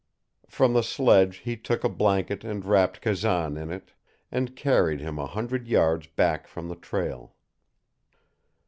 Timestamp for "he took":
1.45-1.83